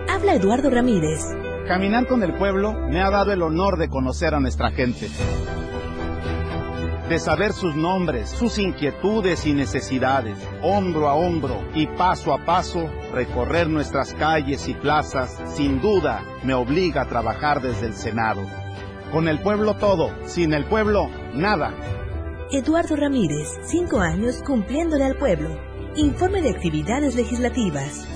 [0.08, 1.20] Habla Eduardo Ramírez.
[1.66, 5.08] Caminar con el pueblo me ha dado el honor de conocer a nuestra gente,
[7.08, 12.88] de saber sus nombres, sus inquietudes y necesidades, hombro a hombro y paso a paso,
[13.12, 18.42] recorrer nuestras calles y plazas, sin duda me obliga a trabajar desde el Senado.
[19.10, 21.74] Con el pueblo todo, sin el pueblo nada.
[22.52, 25.48] Eduardo Ramírez, cinco años cumpliéndole al pueblo.
[25.96, 28.15] Informe de actividades legislativas.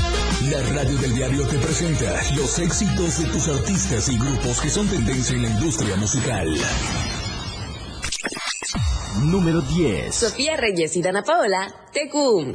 [0.51, 4.85] La radio del diario te presenta los éxitos de tus artistas y grupos que son
[4.85, 6.53] tendencia en la industria musical.
[9.23, 10.13] Número 10.
[10.13, 12.53] Sofía Reyes y Dana Paola, Tecum.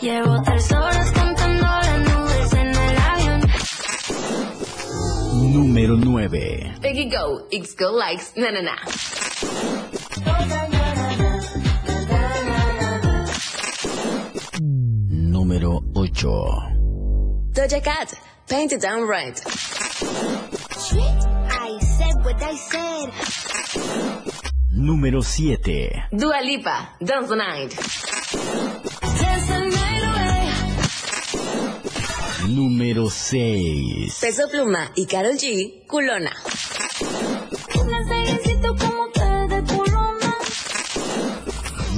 [0.00, 3.40] Llevo tres horas contando las nubes en el avión.
[5.52, 6.74] Número 9.
[6.80, 8.76] Peggy Go, X Go Likes, na na na.
[15.48, 15.87] Número
[16.18, 16.24] 8.
[17.54, 18.12] Doja Cat,
[18.48, 19.40] Paint It Down Right.
[21.46, 23.12] I said what I said.
[24.74, 26.08] Número 7.
[26.10, 27.70] Dua Lipa, Dance the Night.
[29.22, 30.50] Dance the night away.
[32.52, 34.18] Número 6.
[34.20, 36.32] Peso Pluma y Carol G, Culona.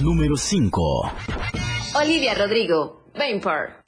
[0.03, 1.13] Número 5.
[1.95, 3.81] Olivia Rodrigo, Vampire.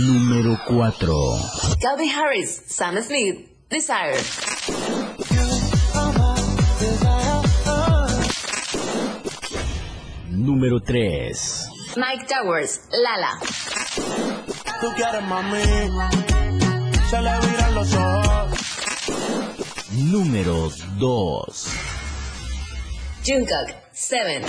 [0.00, 1.14] Número 4.
[1.78, 4.16] Calvin Harris, Sam Smith, Desire.
[10.30, 11.68] Número 3.
[11.96, 13.38] Mike Towers, Lala.
[14.80, 15.62] Tú quieres mami,
[17.10, 18.58] se le viran los ojos.
[19.90, 21.66] Número 2.
[23.22, 24.42] Jungkook, Seven.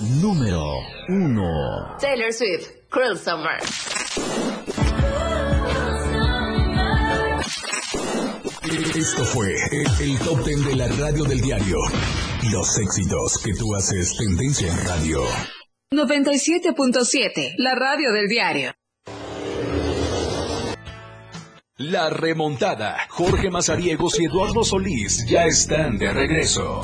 [0.00, 1.96] Número 1.
[2.00, 3.60] Taylor Swift, Cruel Summer.
[8.96, 9.54] Esto fue
[10.00, 11.76] el top 10 de la radio del diario.
[12.50, 15.20] Los éxitos que tú haces tendencia en radio.
[15.92, 18.72] 97.7, la radio del diario.
[21.76, 22.96] La remontada.
[23.10, 26.82] Jorge Mazariegos y Eduardo Solís ya están de regreso.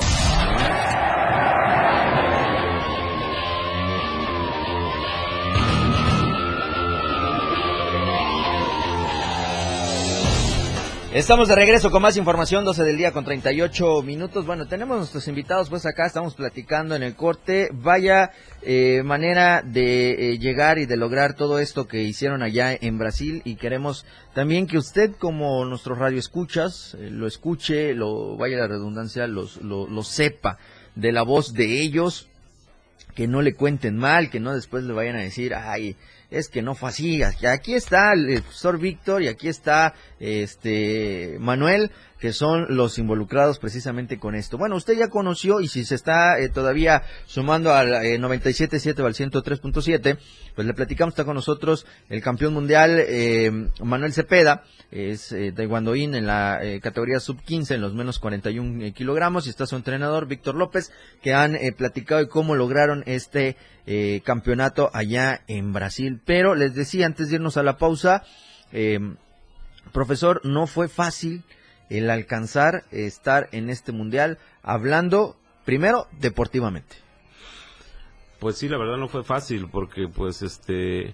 [11.13, 14.45] Estamos de regreso con más información, 12 del día con 38 minutos.
[14.45, 17.67] Bueno, tenemos nuestros invitados pues acá, estamos platicando en el corte.
[17.73, 22.97] Vaya eh, manera de eh, llegar y de lograr todo esto que hicieron allá en
[22.97, 28.55] Brasil y queremos también que usted como nuestro radio escuchas, eh, lo escuche, lo vaya
[28.55, 30.59] la redundancia, los, lo, lo sepa
[30.95, 32.29] de la voz de ellos,
[33.15, 35.97] que no le cuenten mal, que no después le vayan a decir, ay,
[36.31, 37.21] es que no fue así.
[37.23, 41.91] Aquí está el profesor Víctor y aquí está este Manuel
[42.21, 44.57] que son los involucrados precisamente con esto.
[44.57, 49.05] Bueno, usted ya conoció y si se está eh, todavía sumando al eh, 97.7 o
[49.07, 50.17] al 103.7,
[50.55, 56.15] pues le platicamos, está con nosotros el campeón mundial eh, Manuel Cepeda, es eh, taekwondoín
[56.15, 60.27] en la eh, categoría sub-15 en los menos 41 eh, kilogramos y está su entrenador
[60.27, 63.57] Víctor López, que han platicado de cómo lograron este
[64.23, 66.21] campeonato allá en Brasil.
[66.23, 68.23] Pero les decía antes de irnos a la pausa,
[69.91, 71.43] profesor, no fue fácil
[71.97, 76.95] el alcanzar estar en este mundial hablando primero deportivamente.
[78.39, 81.13] Pues sí, la verdad no fue fácil porque pues este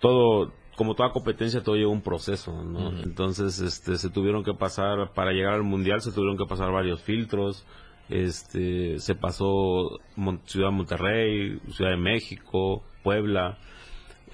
[0.00, 2.90] todo como toda competencia todo lleva un proceso, ¿no?
[3.02, 7.02] Entonces este se tuvieron que pasar para llegar al mundial se tuvieron que pasar varios
[7.02, 7.64] filtros.
[8.08, 13.58] Este se pasó Mon- Ciudad de Monterrey, Ciudad de México, Puebla.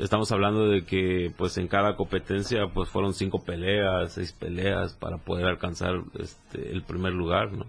[0.03, 5.19] Estamos hablando de que pues en cada competencia pues fueron cinco peleas, seis peleas para
[5.19, 7.67] poder alcanzar este el primer lugar, ¿no?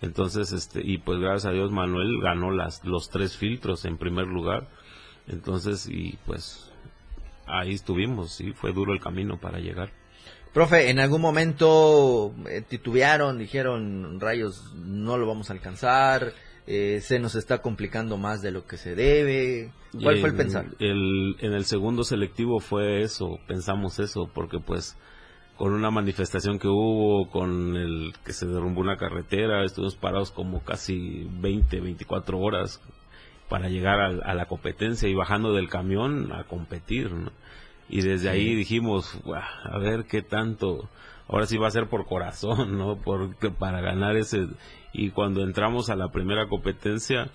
[0.00, 4.26] Entonces, este, y pues gracias a Dios Manuel ganó las, los tres filtros en primer
[4.26, 4.68] lugar.
[5.26, 6.70] Entonces, y pues
[7.46, 9.90] ahí estuvimos, sí, fue duro el camino para llegar.
[10.52, 16.32] Profe, en algún momento eh, titubearon, dijeron, rayos, no lo vamos a alcanzar,
[16.66, 19.70] eh, se nos está complicando más de lo que se debe.
[20.02, 20.66] ¿Cuál Y fue el en- pensar?
[20.78, 24.96] el- en el segundo selectivo fue eso, pensamos eso, porque pues
[25.56, 30.60] con una manifestación que hubo, con el que se derrumbó una carretera, estuvimos parados como
[30.62, 32.82] casi 20, 24 horas
[33.48, 37.30] para llegar al- a, la competencia y bajando del camión a competir, ¿no?
[37.88, 40.90] Y desde ahí dijimos, "Guau, a ver qué tanto,
[41.28, 42.96] ahora sí va a ser por corazón, ¿no?
[43.02, 44.48] Porque para ganar ese,
[44.96, 47.30] y cuando entramos a la primera competencia,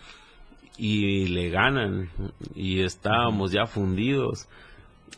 [0.78, 2.10] y le ganan
[2.56, 4.48] y estábamos ya fundidos.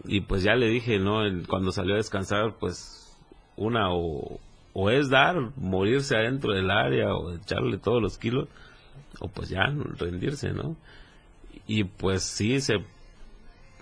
[0.06, 3.18] Y pues ya le dije no cuando salió a descansar pues
[3.56, 4.40] una o,
[4.90, 8.50] es dar morirse adentro del área o echarle todos los kilos
[9.20, 10.76] o pues ya rendirse no
[11.68, 12.84] y pues sí se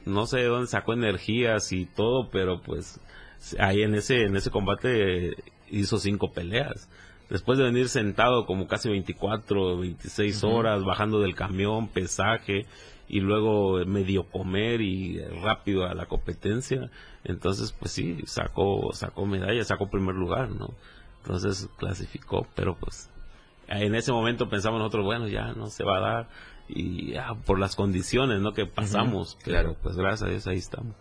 [0.06, 3.00] no sé de dónde sacó energías y todo pero pues
[3.58, 5.32] ahí en ese en ese combate
[5.70, 6.90] hizo cinco peleas
[7.32, 10.54] después de venir sentado como casi 24, 26 Ujú.
[10.54, 12.68] horas, bajando del camión, pesaje,
[13.08, 16.90] y luego medio comer y rápido a la competencia,
[17.24, 20.74] entonces pues sí, sacó, sacó medalla, sacó primer lugar, ¿no?
[21.22, 23.10] Entonces clasificó, pero pues
[23.68, 26.30] en ese momento pensamos nosotros, bueno, ya no se va a dar,
[26.68, 28.54] y ya, por las condiciones, ¿no?
[28.54, 29.76] Que pasamos, claro.
[29.82, 30.96] pues gracias a Dios ahí estamos.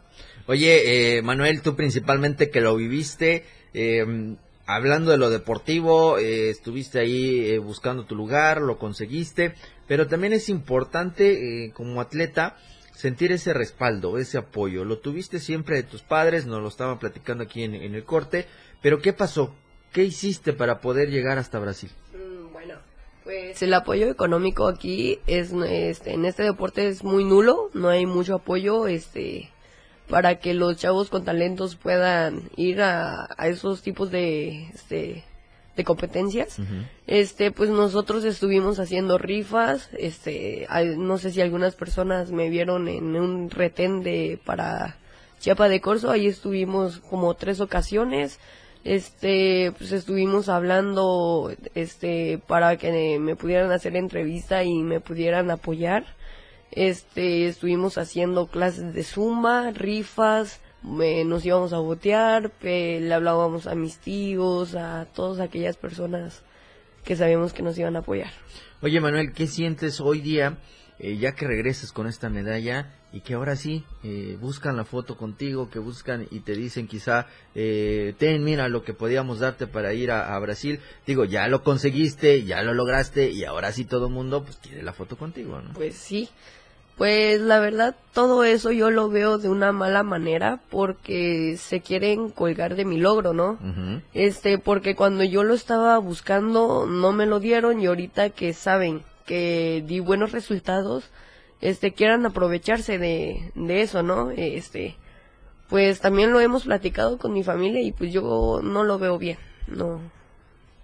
[0.47, 7.01] Oye, eh, Manuel, tú principalmente que lo viviste, eh, hablando de lo deportivo, eh, estuviste
[7.01, 9.55] ahí eh, buscando tu lugar, lo conseguiste,
[9.87, 12.57] pero también es importante eh, como atleta
[12.93, 14.85] sentir ese respaldo, ese apoyo.
[14.85, 18.47] Lo tuviste siempre de tus padres, nos lo estaban platicando aquí en, el corte,
[18.83, 19.55] pero ¿qué pasó?
[19.93, 21.91] ¿Qué hiciste para poder llegar hasta Brasil?
[22.53, 22.75] bueno,
[23.25, 28.05] pues el apoyo económico aquí es este, en este deporte es muy nulo, no hay
[28.05, 29.51] mucho apoyo este
[30.11, 35.25] para que los chavos con talentos puedan ir a, a esos tipos de este
[35.77, 36.59] de competencias.
[37.07, 43.17] Este, pues nosotros estuvimos haciendo rifas, este, no sé si algunas personas me vieron en
[43.17, 44.97] un retén de para
[45.39, 48.39] Chiapa de Corzo, ahí estuvimos como tres ocasiones,
[48.85, 56.05] este, pues estuvimos hablando, este, para que me pudieran hacer entrevista y me pudieran apoyar,
[56.73, 63.75] este, estuvimos haciendo clases de zumba, rifas, me- nos íbamos a botear, le hablábamos a
[63.75, 66.43] mis tíos, a todas aquellas personas
[67.05, 68.31] que sabíamos que nos iban a apoyar.
[68.83, 70.59] Oye, Manuel, ¿qué sientes hoy día,
[70.99, 75.17] eh, ya que regresas con esta medalla y que ahora sí eh, buscan la foto
[75.17, 79.93] contigo, que buscan y te dicen quizá, eh, ten, mira lo que podíamos darte para
[79.93, 80.81] ir a, a Brasil?
[81.07, 84.83] Digo, ya lo conseguiste, ya lo lograste y ahora sí todo el mundo pues quiere
[84.83, 85.73] la foto contigo, ¿no?
[85.75, 86.29] Pues sí.
[87.01, 92.29] Pues la verdad todo eso yo lo veo de una mala manera porque se quieren
[92.29, 93.57] colgar de mi logro, ¿no?
[94.13, 99.01] Este, porque cuando yo lo estaba buscando no me lo dieron y ahorita que saben
[99.25, 101.09] que di buenos resultados,
[101.63, 104.31] este, quieran aprovecharse de, de eso, ¿no?
[104.31, 104.95] Este,
[105.71, 109.39] pues también lo hemos platicado con mi familia y pues yo no lo veo bien,
[109.69, 110.03] no.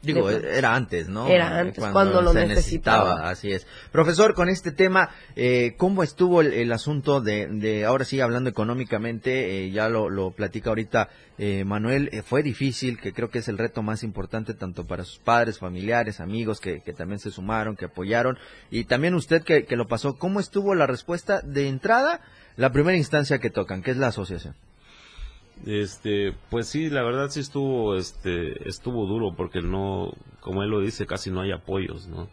[0.06, 1.28] Digo, era antes, ¿no?
[1.28, 3.28] Era antes, cuando lo se necesitaba.
[3.28, 3.66] Así es.
[3.92, 8.48] Profesor, con este tema, eh, ¿cómo estuvo el, el asunto de, de, ahora sí, hablando
[8.50, 13.40] económicamente, eh, ya lo, lo platica ahorita eh, Manuel, eh, fue difícil, que creo que
[13.40, 17.30] es el reto más importante tanto para sus padres, familiares, amigos que, que también se
[17.30, 18.38] sumaron, que apoyaron,
[18.70, 22.22] y también usted que, que lo pasó, ¿cómo estuvo la respuesta de entrada?
[22.56, 24.54] la primera instancia que tocan, que es la asociación.
[25.64, 30.80] Este, pues sí, la verdad sí estuvo, este, estuvo duro porque no, como él lo
[30.80, 32.28] dice, casi no hay apoyos, ¿no?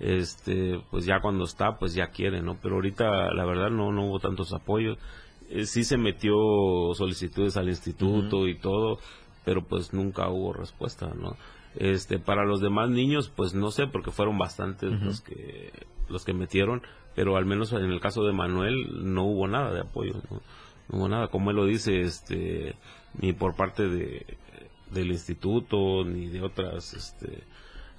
[0.00, 2.58] Este, pues ya cuando está, pues ya quiere, ¿no?
[2.60, 4.98] Pero ahorita, la verdad, no, no hubo tantos apoyos.
[5.48, 6.34] Eh, sí se metió
[6.94, 8.98] solicitudes al instituto y todo,
[9.44, 11.36] pero pues nunca hubo respuesta, ¿no?
[11.76, 15.72] Este, para los demás niños, pues no sé, porque fueron bastantes los que,
[16.08, 16.82] los que metieron,
[17.14, 20.40] pero al menos en el caso de Manuel no hubo nada de apoyo, ¿no?
[20.88, 22.74] No hubo nada, como él lo dice, este,
[23.20, 24.36] ni por parte de,
[24.90, 27.44] del instituto, ni de otras, este,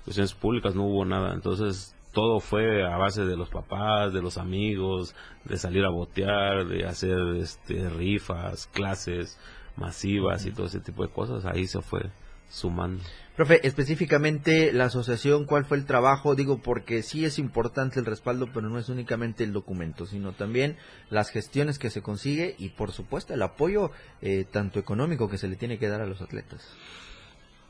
[0.04, 4.38] cuestiones públicas, no hubo nada, entonces todo fue a base de los papás, de los
[4.38, 9.38] amigos, de salir a botear, de hacer, este, rifas, clases
[9.76, 12.10] masivas y todo ese tipo de cosas, ahí se fue
[12.50, 13.04] sumando.
[13.36, 16.36] Profe, específicamente la asociación, ¿cuál fue el trabajo?
[16.36, 20.78] Digo, porque sí es importante el respaldo, pero no es únicamente el documento, sino también
[21.10, 23.92] las gestiones que se consigue y, por supuesto, el apoyo
[24.22, 26.74] eh, tanto económico que se le tiene que dar a los atletas.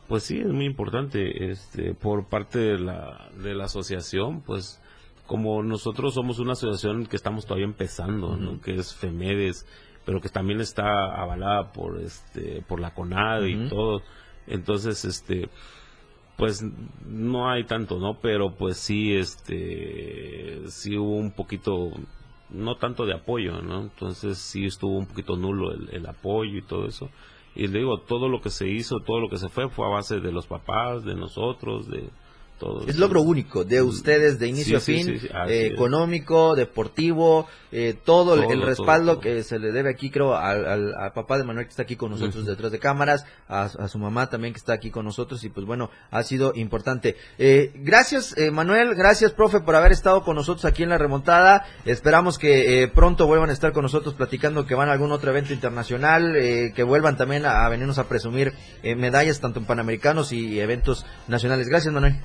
[0.08, 1.50] Pues sí, es muy importante.
[1.50, 4.80] Este, por parte de la, de la asociación, pues
[5.26, 8.62] como nosotros somos una asociación que estamos todavía empezando, ¿no?
[8.62, 9.66] que es FEMEDES,
[10.06, 14.04] pero que también está avalada por este por la CONAD y todo.
[14.48, 15.50] Entonces, este
[16.38, 16.64] pues
[17.06, 18.20] no hay tanto, ¿no?
[18.22, 21.92] Pero pues sí este sí hubo un poquito
[22.50, 23.82] no tanto de apoyo, ¿no?
[23.82, 27.10] Entonces sí estuvo un poquito nulo el, apoyo y todo eso.
[27.56, 29.90] Y le digo, todo lo que se hizo, todo lo que se fue fue a
[29.90, 32.10] base de los papás, de nosotros, de
[32.88, 36.56] Es logro único de ustedes de inicio Sí, a fin, sí, sí, así eh, económico,
[36.56, 41.14] deportivo, eh, todo, el- respaldo todo, que se le debe aquí, creo, al, al- al
[41.14, 44.30] papá de Manuel que está aquí con nosotros detrás de cámaras, a, a su mamá
[44.30, 47.18] también que está aquí con nosotros y pues bueno, ha sido importante.
[47.38, 51.66] Eh, gracias eh, Manuel, gracias profe por haber estado con nosotros aquí en la remontada.
[51.86, 55.30] Esperamos que eh, pronto vuelvan a estar con nosotros platicando que van a algún otro
[55.32, 58.54] evento internacional, eh, que vuelvan también a, a venirnos a presumir
[58.84, 61.68] eh, medallas tanto en Panamericanos y eventos nacionales.
[61.68, 62.16] Gracias Manuel.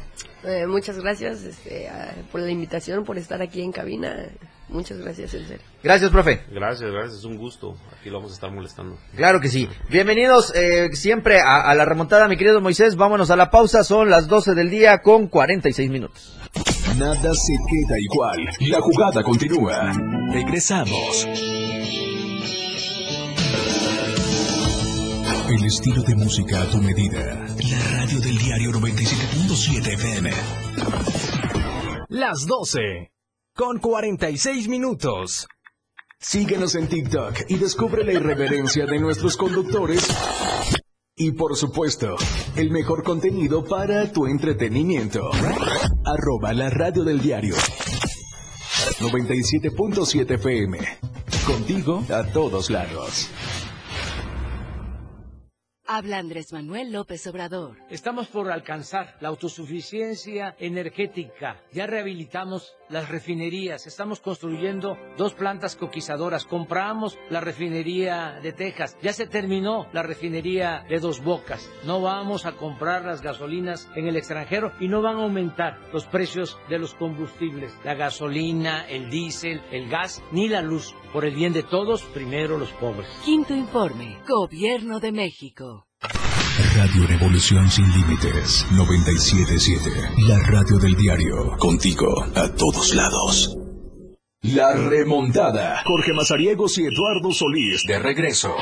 [0.44, 4.16] Eh, muchas gracias este, a- por la invitación, por estar aquí en cabina.
[4.68, 5.62] Muchas gracias, en serio.
[5.82, 6.44] Gracias profe.
[6.50, 7.76] Gracias, gracias, es un gusto.
[7.98, 8.96] Aquí lo vamos a estar molestando.
[9.16, 9.68] Claro que sí.
[9.88, 12.94] Bienvenidos eh, siempre a, a la remontada, mi querido Moisés.
[12.96, 13.82] Vámonos a la pausa.
[13.82, 16.38] Son las 12 del día con 46 minutos.
[16.98, 18.38] Nada se queda igual.
[18.68, 19.92] La jugada continúa.
[20.32, 21.26] Regresamos.
[25.50, 27.44] El estilo de música a tu medida.
[27.70, 30.30] La radio del diario 97.7 FM.
[32.08, 33.10] Las 12
[33.56, 35.48] con 46 minutos.
[36.20, 40.06] Síguenos en TikTok y descubre la irreverencia de nuestros conductores.
[41.16, 42.14] Y por supuesto,
[42.54, 45.32] el mejor contenido para tu entretenimiento.
[46.04, 47.56] Arroba la radio del diario.
[49.00, 50.78] 97.7 FM.
[51.44, 53.28] Contigo a todos lados.
[55.92, 57.76] Habla Andrés Manuel López Obrador.
[57.90, 61.60] Estamos por alcanzar la autosuficiencia energética.
[61.72, 63.86] Ya rehabilitamos las refinerías.
[63.86, 66.44] Estamos construyendo dos plantas coquizadoras.
[66.44, 68.96] Compramos la refinería de Texas.
[69.02, 71.70] Ya se terminó la refinería de Dos Bocas.
[71.84, 76.06] No vamos a comprar las gasolinas en el extranjero y no van a aumentar los
[76.06, 77.74] precios de los combustibles.
[77.84, 80.94] La gasolina, el diésel, el gas, ni la luz.
[81.12, 83.08] Por el bien de todos, primero los pobres.
[83.24, 84.18] Quinto informe.
[84.28, 85.89] Gobierno de México.
[86.60, 89.90] Radio Revolución Sin Límites 977.
[90.28, 91.56] La radio del diario.
[91.58, 93.56] Contigo a todos lados.
[94.42, 95.82] La remontada.
[95.84, 98.54] Jorge Mazariegos y Eduardo Solís de regreso.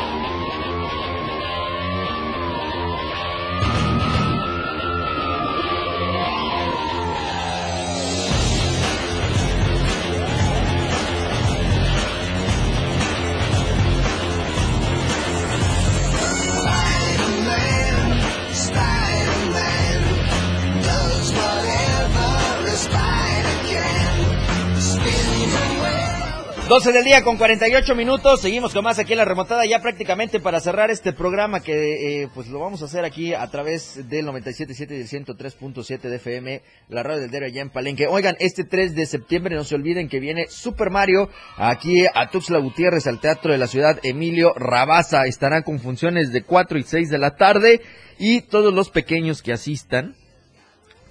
[26.69, 28.43] 12 del día con 48 minutos.
[28.43, 29.65] Seguimos con más aquí en la remontada.
[29.65, 33.47] Ya prácticamente para cerrar este programa que eh, pues lo vamos a hacer aquí a
[33.47, 38.07] través del 97.7 y del 103.7 de FM, la radio del diario allá en Palenque.
[38.07, 42.59] Oigan, este 3 de septiembre no se olviden que viene Super Mario aquí a Tuxtla
[42.59, 45.25] Gutiérrez al Teatro de la Ciudad Emilio Rabaza.
[45.25, 47.81] Estarán con funciones de 4 y 6 de la tarde
[48.19, 50.17] y todos los pequeños que asistan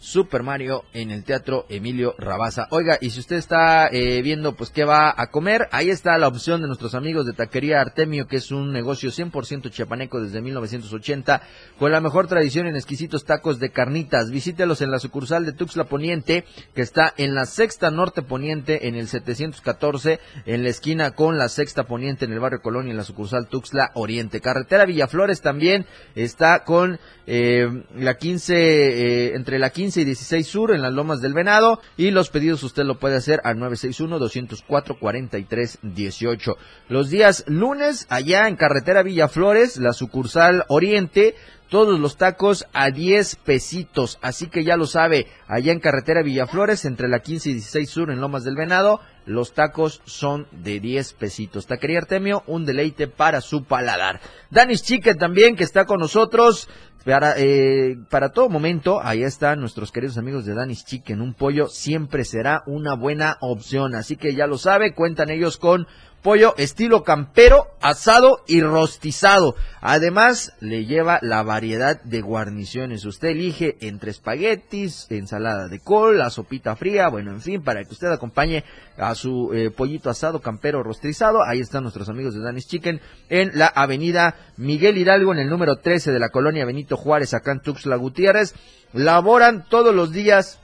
[0.03, 2.67] Super Mario en el Teatro Emilio Rabaza.
[2.71, 6.27] Oiga, y si usted está eh, viendo pues qué va a comer, ahí está la
[6.27, 11.41] opción de nuestros amigos de Taquería Artemio, que es un negocio 100% chiapaneco desde 1980,
[11.79, 14.29] con la mejor tradición en exquisitos tacos de carnitas.
[14.29, 16.43] Visítelos en la sucursal de Tuxtla Poniente,
[16.75, 21.47] que está en la Sexta Norte Poniente, en el 714, en la esquina con la
[21.47, 24.41] Sexta Poniente, en el barrio Colonia, en la sucursal Tuxtla Oriente.
[24.41, 30.73] Carretera Villaflores también está con eh, la 15, eh, entre la 15 y 16 Sur
[30.73, 36.55] en las Lomas del Venado y los pedidos usted lo puede hacer al 961-204-4318.
[36.89, 41.35] Los días lunes allá en Carretera Villaflores, la sucursal Oriente,
[41.69, 46.85] todos los tacos a 10 pesitos, así que ya lo sabe, allá en Carretera Villaflores,
[46.85, 51.13] entre la 15 y 16 Sur en Lomas del Venado, los tacos son de 10
[51.13, 51.67] pesitos.
[51.67, 54.19] Taquería Artemio, un deleite para su paladar.
[54.49, 56.69] Danis Chique también, que está con nosotros.
[57.05, 61.19] Para, eh, para todo momento, ahí están nuestros queridos amigos de Danis Chicken.
[61.19, 63.93] Un pollo siempre será una buena opción.
[63.95, 65.85] Así que ya lo sabe, cuentan ellos con
[66.23, 69.55] pollo estilo campero, asado y rostizado.
[69.81, 73.05] Además, le lleva la variedad de guarniciones.
[73.05, 77.91] Usted elige entre espaguetis, ensalada de col, la sopita fría, bueno, en fin, para que
[77.91, 78.63] usted acompañe
[78.97, 81.43] a su eh, pollito asado campero rostizado.
[81.43, 85.75] Ahí están nuestros amigos de Danis Chicken en la avenida Miguel Hidalgo, en el número
[85.75, 88.55] 13 de la colonia Benito Juárez, acá en Tuxtla Gutiérrez.
[88.93, 90.59] Laboran todos los días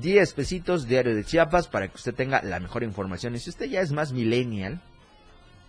[0.00, 3.34] 10 pesitos diario de Chiapas para que usted tenga la mejor información.
[3.34, 4.80] Y si usted ya es más millennial,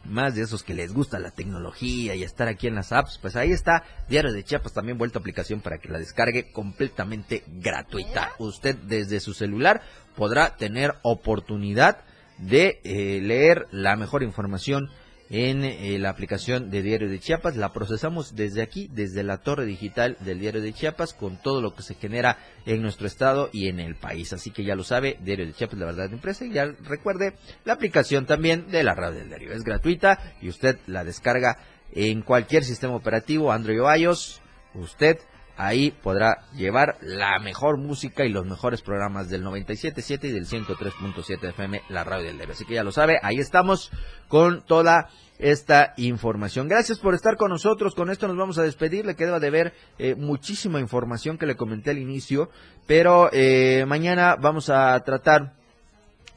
[0.06, 3.36] más de esos que les gusta la tecnología y estar aquí en las apps, pues
[3.36, 8.32] ahí está Diario de Chiapas también vuelta aplicación para que la descargue completamente gratuita.
[8.40, 9.82] Usted desde su celular
[10.16, 12.00] podrá tener oportunidad
[12.38, 14.90] de eh, leer la mejor información
[15.30, 17.56] en eh, la aplicación de Diario de Chiapas.
[17.56, 21.74] La procesamos desde aquí, desde la torre digital del Diario de Chiapas, con todo lo
[21.74, 24.34] que se genera en nuestro estado y en el país.
[24.34, 26.46] Así que ya lo sabe, Diario de Chiapas, la verdad impresa.
[26.46, 27.34] Y ya recuerde,
[27.66, 31.58] la aplicación también de la radio del diario es gratuita y usted la descarga
[31.92, 34.42] en cualquier sistema operativo, Android o iOS,
[34.74, 35.18] usted
[35.58, 41.50] ahí podrá llevar la mejor música y los mejores programas del 97.7 y del 103.7
[41.50, 42.54] FM, la radio del Debe.
[42.54, 43.92] Así que ya lo sabe, ahí estamos
[44.28, 46.68] con toda esta información.
[46.68, 47.96] Gracias por estar con nosotros.
[47.96, 49.06] Con esto nos vamos a despedir.
[49.06, 52.50] Le queda de ver eh, muchísima información que le comenté al inicio,
[52.86, 55.57] pero eh, mañana vamos a tratar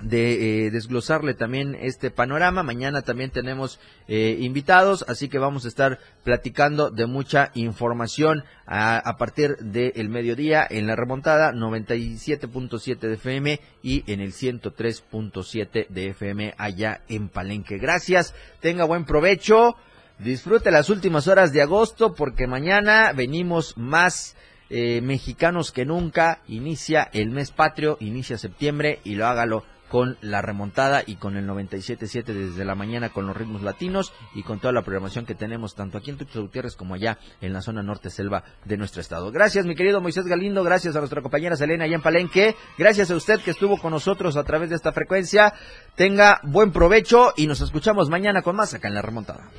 [0.01, 2.63] de eh, desglosarle también este panorama.
[2.63, 3.79] Mañana también tenemos
[4.09, 10.67] eh, invitados, así que vamos a estar platicando de mucha información a, partir del mediodía
[10.69, 17.79] en la remontada 97.7 de FM y en el 103.7 de FM allá en Palenque.
[17.79, 19.75] Gracias, tenga buen provecho,
[20.19, 24.37] disfrute las últimas horas de agosto porque mañana venimos más
[24.71, 26.41] eh, mexicanos que nunca.
[26.47, 31.47] Inicia el mes patrio, inicia septiembre y lo hágalo con la remontada y con el
[31.47, 35.74] 97.7 desde la mañana con los ritmos latinos y con toda la programación que tenemos
[35.74, 39.32] tanto aquí en Tuxtla Gutiérrez como allá en la zona norte selva de nuestro estado.
[39.32, 43.16] Gracias mi querido Moisés Galindo, gracias a nuestra compañera Selena allá en Palenque, gracias a
[43.16, 45.53] usted que estuvo con nosotros a través de esta frecuencia.
[45.97, 49.51] Tenga buen provecho y nos escuchamos mañana con más acá en la remontada.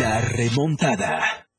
[0.00, 1.49] La remontada.